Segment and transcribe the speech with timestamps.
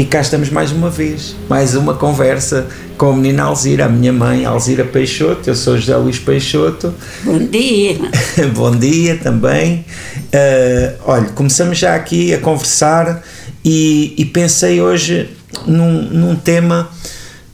[0.00, 2.66] E cá estamos mais uma vez, mais uma conversa
[2.96, 5.50] com a menina Alzira, a minha mãe, Alzira Peixoto.
[5.50, 6.94] Eu sou José Luís Peixoto.
[7.22, 7.98] Bom dia.
[8.56, 9.84] Bom dia também.
[10.16, 13.22] Uh, olha, começamos já aqui a conversar
[13.62, 15.28] e, e pensei hoje
[15.66, 16.88] num, num tema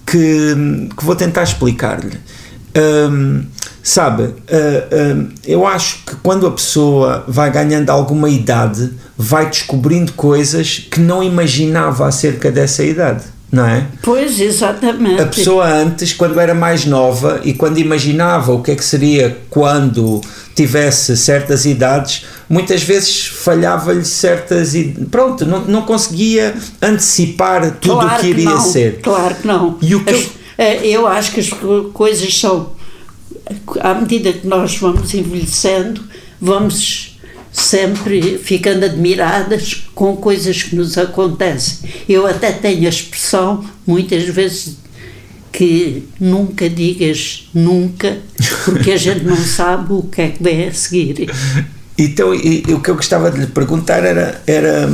[0.06, 0.54] que,
[0.96, 2.16] que vou tentar explicar-lhe.
[2.76, 3.44] Um,
[3.82, 10.12] sabe, uh, uh, eu acho que quando a pessoa vai ganhando alguma idade, vai descobrindo
[10.12, 13.24] coisas que não imaginava acerca dessa idade.
[13.50, 13.86] Não é?
[14.02, 15.22] Pois, exatamente.
[15.22, 19.38] A pessoa antes, quando era mais nova e quando imaginava o que é que seria
[19.48, 20.20] quando
[20.54, 24.72] tivesse certas idades, muitas vezes falhava-lhe certas.
[25.12, 29.00] Pronto, não, não conseguia antecipar tudo claro o que iria que ser.
[29.00, 29.78] Claro que não.
[29.80, 30.30] E o que As, eu...
[30.58, 31.50] Eh, eu acho que as
[31.92, 32.74] coisas são.
[33.80, 36.02] À medida que nós vamos envelhecendo,
[36.40, 37.16] vamos
[37.52, 41.88] sempre ficando admiradas com coisas que nos acontecem.
[42.08, 44.76] Eu até tenho a expressão, muitas vezes,
[45.52, 48.18] que nunca digas nunca,
[48.66, 51.30] porque a gente não sabe o que é que vem a seguir.
[51.96, 54.86] Então, e, e, o que eu gostava de lhe perguntar era, era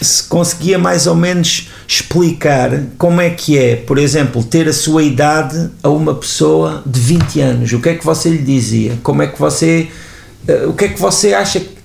[0.00, 5.02] se conseguia mais ou menos explicar como é que é, por exemplo, ter a sua
[5.02, 7.72] idade a uma pessoa de 20 anos.
[7.72, 8.98] O que é que você lhe dizia?
[9.02, 9.88] Como é que você.
[10.48, 11.76] Uh, o que é que você acha que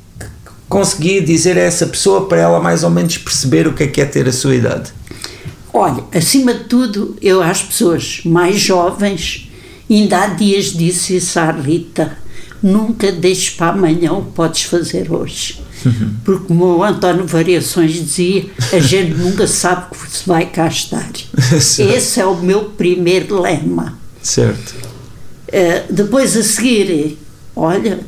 [0.69, 4.01] conseguia dizer a essa pessoa para ela mais ou menos perceber o que é que
[4.01, 4.91] é ter a sua idade?
[5.73, 9.49] Olha, acima de tudo, eu às pessoas mais jovens,
[9.89, 12.15] ainda há dias disse isso à Rita,
[12.63, 15.61] nunca deixes para amanhã o que podes fazer hoje.
[15.85, 16.15] Uhum.
[16.23, 21.11] Porque como o António Variações dizia, a gente nunca sabe que se vai cá estar.
[21.53, 23.99] Esse é o meu primeiro lema.
[24.21, 24.75] Certo.
[25.49, 27.17] Uh, depois a seguir,
[27.53, 27.99] olha,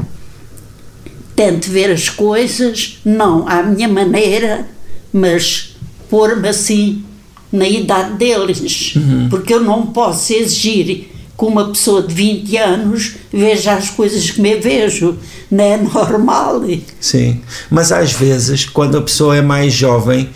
[1.35, 4.65] tento ver as coisas, não à minha maneira,
[5.11, 5.75] mas
[6.09, 7.03] pôr-me assim
[7.51, 9.27] na idade deles, uhum.
[9.29, 14.41] porque eu não posso exigir que uma pessoa de 20 anos veja as coisas que
[14.41, 15.17] me vejo,
[15.51, 16.61] não é normal.
[16.99, 20.29] Sim, mas às vezes, quando a pessoa é mais jovem,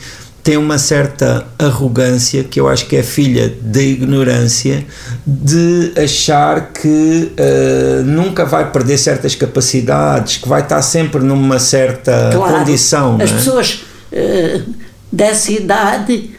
[0.43, 4.85] tem uma certa arrogância que eu acho que é filha da ignorância
[5.25, 12.31] de achar que uh, nunca vai perder certas capacidades, que vai estar sempre numa certa
[12.33, 13.17] claro, condição.
[13.21, 13.33] As é?
[13.35, 14.73] pessoas uh,
[15.11, 16.31] dessa idade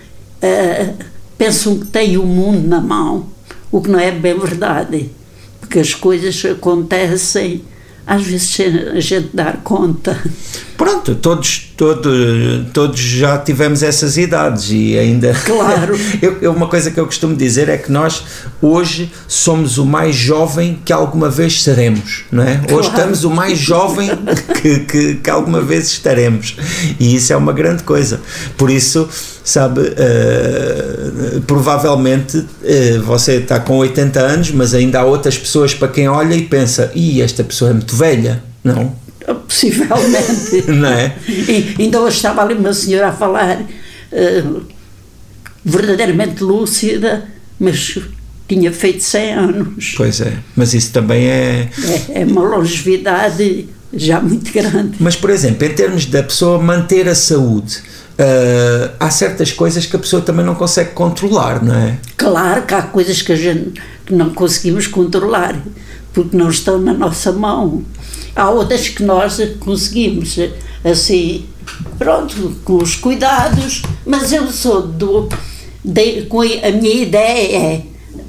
[0.42, 0.94] uh,
[1.36, 3.26] pensam que têm o mundo na mão,
[3.70, 5.10] o que não é bem verdade,
[5.60, 7.62] porque as coisas acontecem
[8.06, 8.58] às vezes
[8.92, 10.20] a gente dar conta.
[10.80, 12.10] Pronto, todos, todos,
[12.72, 15.36] todos já tivemos essas idades e ainda.
[15.50, 15.98] Claro.
[16.22, 18.24] eu, uma coisa que eu costumo dizer é que nós
[18.62, 22.56] hoje somos o mais jovem que alguma vez seremos, não é?
[22.56, 22.76] Claro.
[22.76, 24.08] Hoje estamos o mais jovem
[24.62, 26.56] que, que, que, alguma vez estaremos
[26.98, 28.20] e isso é uma grande coisa.
[28.56, 29.06] Por isso,
[29.44, 35.88] sabe, uh, provavelmente uh, você está com 80 anos, mas ainda há outras pessoas para
[35.88, 38.94] quem olha e pensa: e esta pessoa é muito velha, não?
[39.50, 40.62] Possivelmente.
[40.70, 41.12] Não é?
[41.28, 44.62] E, ainda hoje estava ali uma senhora a falar uh,
[45.64, 47.28] verdadeiramente lúcida,
[47.58, 47.98] mas
[48.48, 49.94] tinha feito 100 anos.
[49.96, 51.68] Pois é, mas isso também é.
[52.14, 54.96] É, é uma longevidade já muito grande.
[55.00, 57.78] Mas, por exemplo, em termos da pessoa manter a saúde.
[58.20, 61.98] Uh, há certas coisas que a pessoa também não consegue controlar, não é?
[62.18, 63.80] Claro que há coisas que a gente
[64.10, 65.56] não conseguimos controlar,
[66.12, 67.82] porque não estão na nossa mão.
[68.40, 70.38] Há outras que nós conseguimos,
[70.82, 71.44] assim,
[71.98, 75.28] pronto, com os cuidados, mas eu sou do.
[75.84, 77.82] De, com a minha ideia é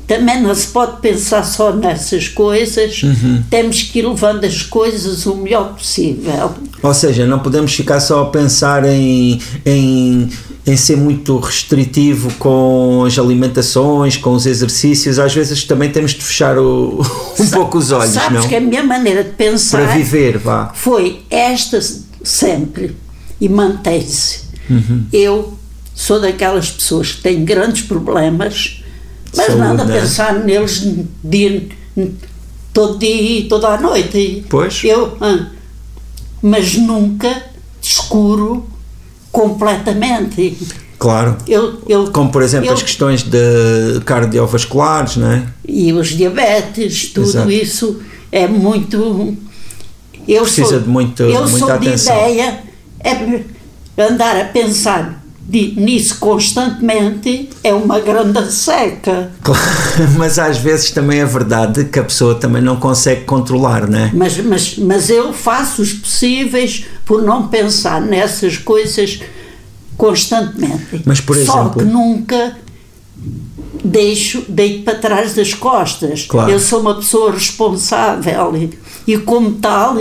[0.06, 3.42] também não se pode pensar só nessas coisas, uhum.
[3.50, 6.54] temos que ir levando as coisas o melhor possível.
[6.84, 10.30] Ou seja, não podemos ficar só a pensar em, em,
[10.66, 16.24] em ser muito restritivo com as alimentações, com os exercícios, às vezes também temos de
[16.24, 17.02] fechar o,
[17.40, 18.48] um Sa pouco os olhos, sabes não?
[18.48, 20.72] que a minha maneira de pensar para viver, vá.
[20.76, 21.80] foi esta
[22.24, 22.96] sempre
[23.40, 24.42] e mantém-se.
[24.70, 25.06] Uhum.
[25.12, 25.58] Eu
[25.96, 28.82] sou daquelas pessoas que têm grandes problemas
[29.36, 30.02] mas Saúde, nada a né?
[30.02, 30.88] pensar neles
[31.24, 31.68] dia,
[32.74, 34.46] todo dia e toda a noite.
[34.50, 34.84] Pois.
[34.84, 35.18] Eu,
[36.42, 37.44] mas nunca
[37.82, 38.68] escuro
[39.32, 40.58] completamente.
[41.00, 41.38] Claro.
[41.48, 45.44] Eu, eu, Como, por exemplo, eu, as questões de cardiovasculares, não é?
[45.68, 47.52] E os diabetes, tudo Exato.
[47.52, 48.02] isso
[48.32, 49.36] é muito.
[50.28, 52.16] Eu Precisa sou, de muito, eu muita sou atenção.
[52.16, 52.60] de ideia
[53.04, 53.44] é
[53.98, 59.32] andar a pensar de, nisso constantemente é uma grande seca.
[59.42, 59.62] Claro,
[60.18, 64.12] mas às vezes também é verdade que a pessoa também não consegue controlar, não é?
[64.14, 69.20] Mas, mas, mas eu faço os possíveis por não pensar nessas coisas
[69.98, 71.02] constantemente.
[71.04, 72.56] Mas, por Só exemplo- que nunca
[73.84, 76.26] deixo, deito para trás das costas.
[76.26, 76.50] Claro.
[76.50, 78.70] Eu sou uma pessoa responsável e,
[79.06, 79.98] e como tal,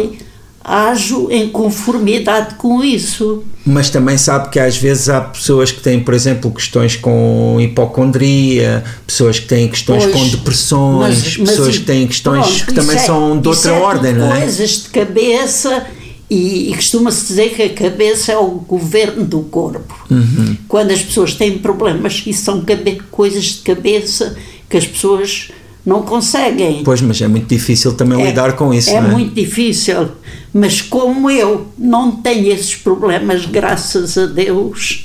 [0.63, 3.43] ajo em conformidade com isso.
[3.67, 8.85] Mas também sabe que às vezes há pessoas que têm, por exemplo, questões com hipocondria,
[9.05, 12.67] pessoas que têm questões Pois, com depressões, mas- mas pessoas e- que têm questões pronto,
[12.67, 14.43] que também é- são de outra é ordem, não é?
[14.43, 15.87] coisas de cabeça
[16.31, 20.07] e, e costuma-se dizer que a cabeça é o governo do corpo.
[20.09, 20.57] Uhum.
[20.69, 22.65] Quando as pessoas têm problemas, isso são
[23.11, 24.37] coisas de cabeça
[24.69, 25.51] que as pessoas
[25.85, 26.83] não conseguem.
[26.85, 29.13] Pois, mas é muito difícil também lidar com isso, É não é?
[29.13, 30.11] muito difícil,
[30.55, 35.05] mas como eu não tenho esses problemas, graças a Deus,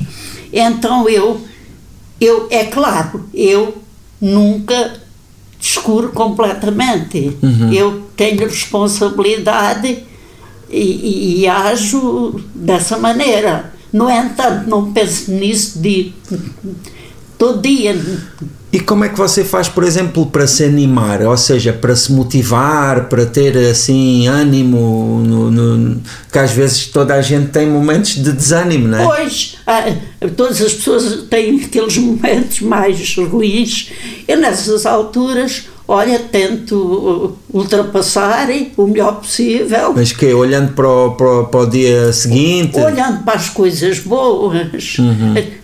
[0.54, 1.42] então eu,
[2.21, 3.75] eu é claro, eu
[4.21, 4.94] nunca
[5.60, 7.36] descuro completamente.
[7.42, 7.74] Uhum.
[7.74, 10.04] Eu tenho responsabilidade
[10.69, 13.73] e, e, ajo dessa maneira.
[13.94, 16.12] No entanto, não penso nisso de
[17.38, 17.95] todo dia.
[18.73, 21.21] E como é que você faz, por exemplo, para se animar?
[21.21, 25.23] Ou seja, para se motivar, para ter assim ânimo?
[25.25, 29.06] No, no- que às vezes toda a gente tem momentos de desânimo, não é?
[29.06, 29.85] Pois, ah,
[30.35, 33.91] todas as pessoas têm aqueles momentos mais ruins.
[34.27, 38.47] Eu, nessas alturas, olha, tento uh, ultrapassar
[38.77, 43.33] o melhor possível, Mas que olhando para o, para, para o dia seguinte, olhando para
[43.35, 44.97] as coisas boas.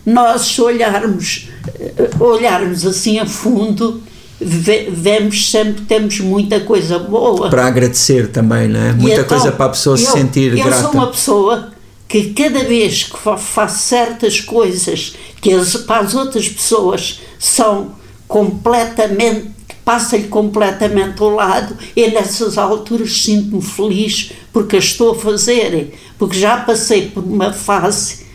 [0.05, 1.47] Nós, se olharmos,
[1.79, 4.01] eh, olharmos assim a fundo,
[4.39, 7.49] ve- vemos sempre que temos muita coisa boa.
[7.49, 8.93] para agradecer também, não é?
[8.93, 10.81] Muita então, coisa para a pessoa se eu- sentir eu grata.
[10.83, 11.69] sou uma pessoa
[12.07, 17.91] que cada vez que fa- faço certas coisas que as, para as outras pessoas são
[18.27, 19.49] completamente
[19.91, 26.55] passa-lhe completamente ao lado e nessas alturas sinto-me feliz porque estou a fazer porque já
[26.55, 28.25] passei por uma fase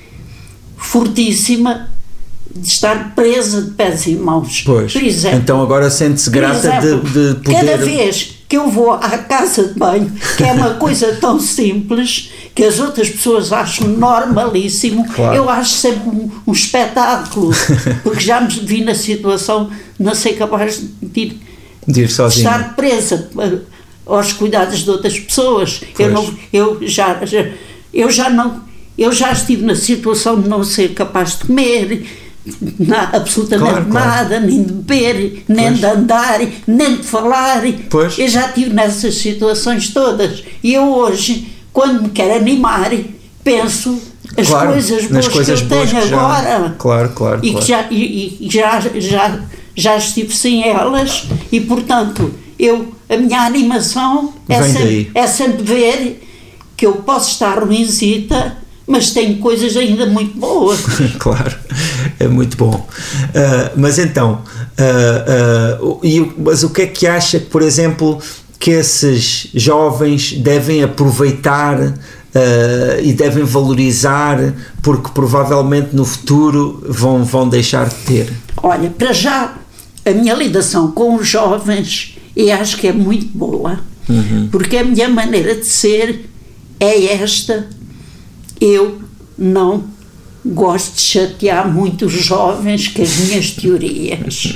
[0.76, 1.88] fortíssima
[2.54, 4.94] de estar presa de pés e mãos Pois.
[4.96, 7.64] exemplo então agora sente-se grata exemplo, de, de poder.
[7.64, 12.30] Cada vez que eu vou à casa de banho, que é uma coisa tão simples,
[12.54, 15.34] que as outras pessoas acham normalíssimo, Claro.
[15.36, 17.50] eu acho sempre um, um espetáculo,
[18.04, 21.40] porque já me vi na situação de não ser capaz de ir
[21.88, 23.58] de ir estar presa eh,
[24.06, 25.80] aos cuidados de outras pessoas.
[25.98, 27.46] Eu, não, eu, já, já-
[27.94, 28.64] eu já não.
[28.98, 32.06] Eu já estive na situação de não ser capaz de comer,
[32.78, 34.06] na- absolutamente Claro, claro.
[34.08, 35.78] nada, nem de beber, nem Pois.
[35.80, 37.62] de andar, nem de falar.
[37.90, 38.18] Pois.
[38.18, 40.42] Eu já estive nessas situações todas.
[40.62, 42.90] E eu hoje, quando me quero animar,
[43.44, 44.00] penso
[44.36, 47.64] as Claro, coisas boas coisas que eu tenho que já- agora Claro, claro, e claro.
[47.64, 49.40] que já, e, e já, já,
[49.74, 56.22] já estive sem elas e portanto eu, a minha animação é sempre, é sempre ver
[56.76, 60.80] que eu posso estar ruimzita mas tenho coisas ainda muito boas
[61.18, 61.56] claro,
[62.18, 62.86] é muito bom.
[63.34, 64.42] Ah, mas então,
[65.80, 68.18] o- e mas o que é que acha que, por exemplo,
[68.58, 71.78] que esses jovens devem aproveitar
[72.34, 74.38] ah, e devem valorizar,
[74.82, 78.32] porque provavelmente no futuro vão, vão deixar de ter?
[78.62, 79.54] olha, para já
[80.04, 83.80] a minha ligação com os jovens eu acho que é muito boa
[84.52, 86.28] porque a minha maneira de ser
[86.78, 87.66] é esta
[88.60, 89.00] eu
[89.36, 89.84] não
[90.52, 94.54] gosto de chatear muito os jovens com as minhas teorias.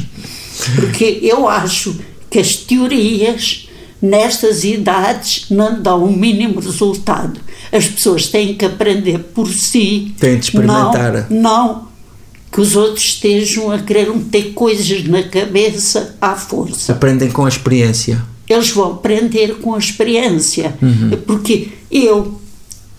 [0.76, 3.68] Porque eu acho que as teorias
[4.00, 7.40] nestas idades não dão o mínimo resultado.
[7.72, 10.14] As pessoas têm que aprender por si.
[10.18, 11.26] Têm de experimentar.
[11.30, 11.90] Não, não
[12.50, 17.48] que os outros estejam a querer meter coisas na cabeça à força Aprendem com a
[17.48, 18.20] experiência.
[18.48, 20.74] eles vão aprender com a experiência.
[20.82, 21.10] Uhum.
[21.24, 22.40] Porque eu,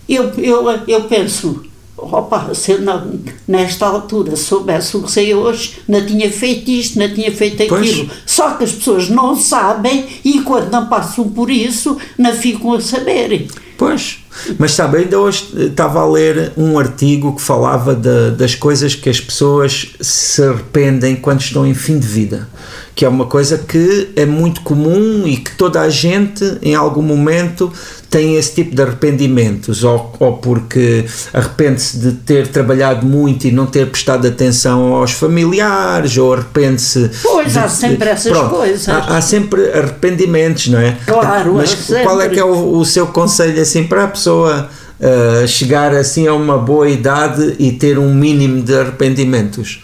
[0.08, 1.62] eu, eu, eu penso,
[2.10, 3.12] opa, se eu não,
[3.46, 7.88] nesta altura soubesse o que sei hoje, não tinha feito isto, não tinha feito Pois.
[7.90, 8.10] aquilo.
[8.26, 12.80] Só que as pessoas não sabem e quando não passam por isso, não ficam a
[12.80, 13.46] saber.
[13.78, 14.18] Pois,
[14.58, 18.94] mas sabe, ainda hoje eh, estava a ler um artigo que falava de- das coisas
[18.94, 22.48] que as pessoas se arrependem quando estão em fim de vida,
[22.94, 27.02] que é uma coisa que é muito comum e que toda a gente em algum
[27.02, 27.72] momento
[28.10, 33.64] tem esse tipo de arrependimentos, ou, ou porque arrepende-se de ter trabalhado muito e não
[33.64, 37.10] ter prestado atenção aos familiares, ou arrepende-se.
[37.22, 38.86] Pois, de- há sempre essas Pronto, coisas.
[38.86, 40.98] Há, há sempre arrependimentos, não é?
[41.06, 44.68] Claro, Mas qual é que é o, o seu conselho assim para a pessoa
[45.00, 49.82] uh, chegar assim a uma boa idade e ter um mínimo de arrependimentos?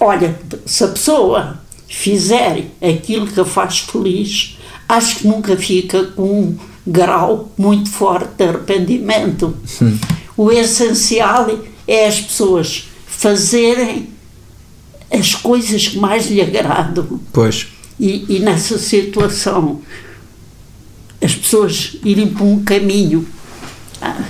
[0.00, 1.59] Olha, se a pessoa
[1.90, 4.56] fizer aquilo que a faz feliz,
[4.88, 9.56] acho que nunca fica com um grau muito forte de arrependimento.
[10.36, 11.50] O essencial
[11.86, 14.08] é as pessoas fazerem
[15.10, 17.20] as coisas que mais lhe agradam.
[17.32, 17.66] Pois.
[17.98, 19.82] E, e nessa situação,
[21.20, 23.26] as pessoas irem por um caminho.
[24.00, 24.24] Ah,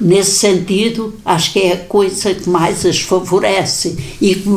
[0.00, 4.48] nesse sentido, acho que é a coisa que mais as favorece e que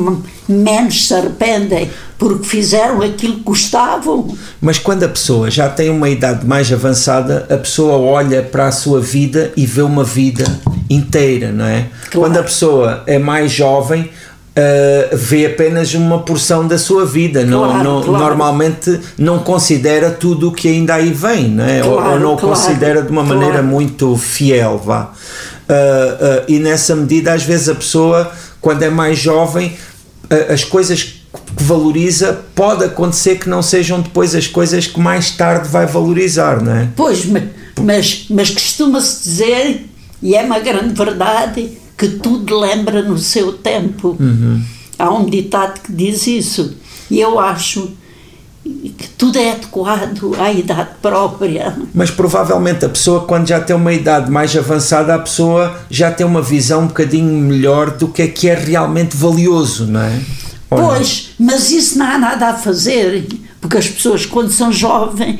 [0.47, 4.35] menos se arrependem porque fizeram aquilo que gostavam.
[4.61, 8.71] Mas quando a pessoa já tem uma idade mais avançada, a pessoa olha para a
[8.71, 10.45] sua vida e vê uma vida
[10.89, 11.87] inteira, não é?
[12.09, 12.19] Claro.
[12.19, 14.09] Quando a pessoa é mais jovem,
[14.55, 18.19] Uh, vê apenas uma porção da sua vida, claro, não, não claro.
[18.19, 21.79] normalmente não considera tudo o que ainda aí vem, não é?
[21.79, 25.05] Claro, ou, ou, não considera de uma maneira muito fiel, vá.
[25.05, 28.31] Uh, uh, e nessa medida, às vezes a pessoa,
[28.61, 29.75] quando é mais jovem,
[30.47, 35.67] as coisas que valoriza pode acontecer que não sejam depois as coisas que mais tarde
[35.67, 36.87] vai valorizar, não é?
[36.95, 37.25] Pois,
[37.81, 39.85] mas, mas costuma-se dizer,
[40.21, 44.17] e é uma grande verdade, que tudo lembra no seu tempo.
[44.19, 44.61] Uhum.
[44.97, 46.75] Há um ditado que diz isso.
[47.09, 47.91] E eu acho
[48.63, 51.75] que tudo é adequado à idade própria.
[51.93, 56.25] Mas provavelmente a pessoa, quando já tem uma idade mais avançada, a pessoa já tem
[56.25, 60.21] uma visão um bocadinho melhor do que é que é realmente valioso, não é?
[60.69, 61.47] Ou pois, não?
[61.47, 63.27] mas isso não há nada a fazer,
[63.59, 65.39] porque as pessoas, quando são jovens,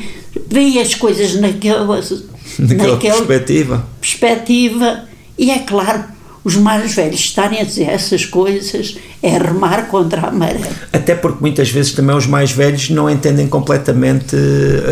[0.50, 1.86] veem as coisas naquela,
[2.60, 3.88] naquela, naquela perspectiva.
[4.02, 5.04] perspectiva.
[5.38, 6.04] E é claro,
[6.44, 10.70] os mais velhos estarem a dizer essas coisas é remar contra a maré.
[10.92, 14.36] Até porque muitas vezes também os mais velhos não entendem completamente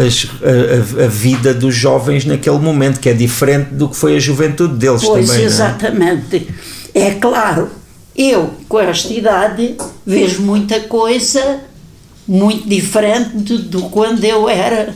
[0.05, 4.19] as, a, a, vida dos jovens naquele momento, que é diferente do que foi a
[4.19, 5.41] juventude deles pois, também.
[5.41, 6.47] Pois, exatamente.
[6.93, 7.01] É?
[7.01, 7.69] é claro,
[8.15, 11.59] eu com esta idade vejo muita coisa
[12.27, 14.93] muito diferente do, do quando eu era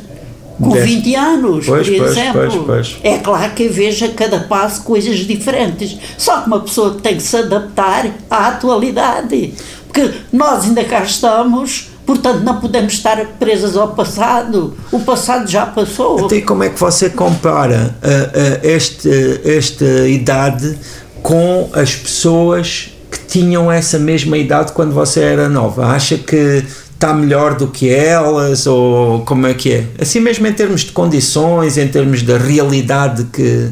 [0.61, 2.65] com 20 anos, pois, por exemplo.
[2.65, 2.97] Pois, pois.
[3.03, 5.97] É claro que vejo a cada passo coisas diferentes.
[6.17, 9.53] Só que uma pessoa tem que se adaptar à atualidade.
[9.87, 14.75] Porque nós ainda cá estamos, portanto não podemos estar presas ao passado.
[14.91, 16.19] O passado já passou.
[16.19, 19.09] Então, e como é que você compara uh, uh, este,
[19.45, 20.77] esta idade
[21.21, 25.85] com as pessoas que tinham essa mesma idade quando você era nova?
[25.87, 26.63] Acha que
[27.05, 29.87] está melhor do que elas ou como é que é?
[29.99, 33.71] Assim mesmo em termos de condições, em termos da realidade que.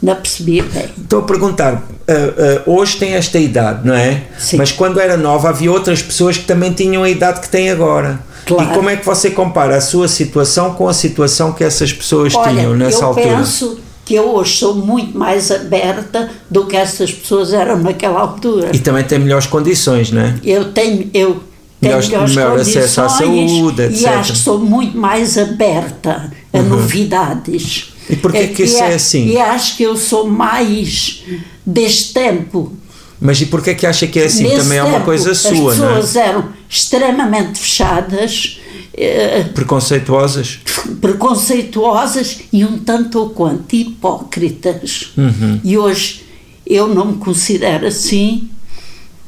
[0.00, 0.90] Não percebi bem.
[0.96, 4.22] Estou a perguntar, uh, uh, hoje tem esta idade, não é?
[4.38, 4.56] Sim.
[4.56, 8.20] Mas quando era nova havia outras pessoas que também tinham a idade que têm agora.
[8.46, 8.70] Claro.
[8.70, 12.32] E como é que você compara a sua situação com a situação que essas pessoas
[12.34, 13.26] Olha, tinham nessa eu altura?
[13.26, 18.20] Eu penso que eu hoje sou muito mais aberta do que essas pessoas eram naquela
[18.20, 18.70] altura.
[18.72, 20.34] E também tem melhores condições, não é?
[20.44, 21.42] Eu tenho, eu
[21.80, 24.00] melhor, melhor acesso à saúde, etc.
[24.00, 26.64] E acho que sou muito mais aberta a uhum.
[26.64, 27.92] novidades.
[28.10, 29.28] E porquê é, que isso é, é assim?
[29.28, 31.22] E acho que eu sou mais
[31.64, 32.72] deste tempo.
[33.20, 34.44] Mas e porquê que acha que é assim?
[34.44, 35.98] Nesse Também é uma coisa sua, não é?
[35.98, 38.60] As pessoas eram extremamente fechadas.
[38.94, 40.60] Eh, preconceituosas?
[41.00, 45.12] Preconceituosas e um tanto ou quanto hipócritas.
[45.16, 45.60] Uhum.
[45.62, 46.24] E hoje
[46.66, 48.48] eu não me considero assim,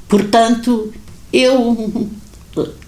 [0.09, 0.93] portanto,
[1.33, 2.09] eu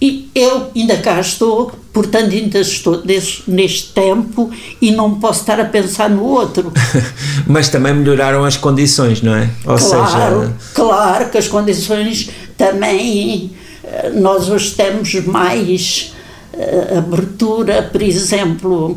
[0.01, 4.49] e eu ainda cá estou, portanto ainda estou desse, neste tempo
[4.81, 6.71] e não posso estar a pensar no outro.
[7.47, 9.49] Mas também melhoraram as condições, não é?
[9.65, 10.53] Ou claro, seja...
[10.73, 13.51] claro que as condições também,
[13.83, 16.13] eh, nós hoje temos mais
[16.53, 18.91] uh, abertura, por exemplo,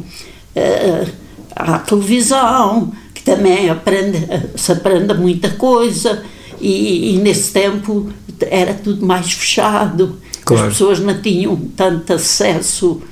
[0.56, 1.10] uh,
[1.54, 4.18] à televisão, que também aprende,
[4.56, 6.22] se aprende muita coisa,
[6.60, 10.68] e, e nesse tempo era tudo mais fechado Claro.
[10.68, 13.02] As pessoas não tinham tanto acesso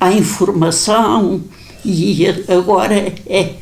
[0.00, 1.42] à informação
[1.84, 3.54] e agora é.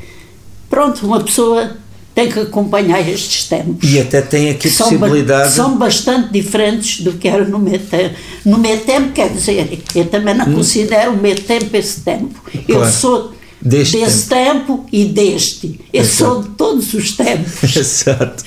[0.68, 1.74] Pronto, uma pessoa
[2.14, 3.90] tem que acompanhar estes tempos.
[3.90, 5.48] E até tem aqui são possibilidade.
[5.48, 8.14] Ba são bastante diferentes do que era no meu tempo.
[8.44, 10.54] No meu tempo, quer dizer, eu também não hum.
[10.54, 12.40] considero o meu tempo esse tempo.
[12.44, 12.64] Claro.
[12.68, 13.33] Eu sou
[13.64, 14.76] Deste desse tempo.
[14.76, 14.86] tempo.
[14.92, 15.80] e deste.
[15.90, 16.32] Eu Exato.
[16.32, 17.62] sou de todos os tempos.
[17.74, 18.44] Exato.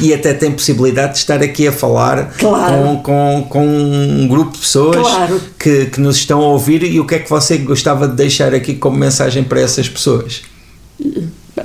[0.00, 2.76] E até tem possibilidade de estar aqui a falar claro.
[2.76, 5.40] com, com, com um grupo de pessoas claro.
[5.58, 8.54] que, que nos estão a ouvir e o que é que você gostava de deixar
[8.54, 10.42] aqui como mensagem para essas pessoas?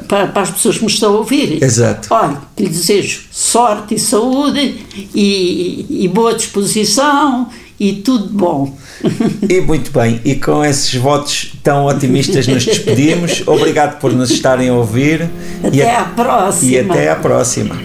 [0.07, 1.61] Para, para as pessoas que me estão a ouvir.
[1.63, 2.07] Exato.
[2.11, 7.47] Olha, que lhe desejo sorte e saúde e, e boa disposição
[7.79, 8.75] e tudo bom.
[9.47, 13.43] E muito bem, e com esses votos tão otimistas nos despedimos.
[13.47, 15.29] Obrigado por nos estarem a ouvir.
[15.63, 16.71] Até e a, à próxima.
[16.71, 17.75] E até à próxima.